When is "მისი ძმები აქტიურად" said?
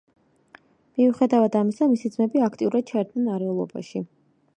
1.91-2.89